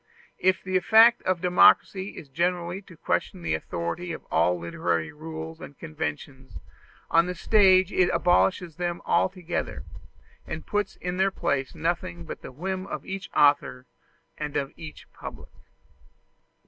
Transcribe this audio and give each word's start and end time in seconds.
If 0.39 0.63
the 0.63 0.77
effect 0.77 1.21
of 1.27 1.41
democracy 1.41 2.17
is 2.17 2.27
generally 2.27 2.81
to 2.81 2.97
question 2.97 3.43
the 3.43 3.53
authority 3.53 4.11
of 4.13 4.25
all 4.31 4.57
literary 4.57 5.11
rules 5.13 5.61
and 5.61 5.77
conventions, 5.77 6.57
on 7.11 7.27
the 7.27 7.35
stage 7.35 7.91
it 7.93 8.09
abolishes 8.11 8.77
them 8.77 9.03
altogether, 9.05 9.83
and 10.47 10.65
puts 10.65 10.95
in 10.95 11.17
their 11.17 11.29
place 11.29 11.75
nothing 11.75 12.25
but 12.25 12.41
the 12.41 12.51
whim 12.51 12.87
of 12.87 13.05
each 13.05 13.29
author 13.35 13.85
and 14.39 14.57
of 14.57 14.73
each 14.75 15.05
public. 15.13 15.51